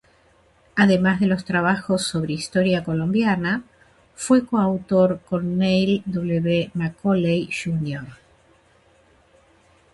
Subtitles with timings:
[0.75, 3.61] Además de los trabajos sobre historia colombiana,
[4.15, 6.71] fue coautor con Neill W.
[6.73, 8.07] Macaulay, Jr.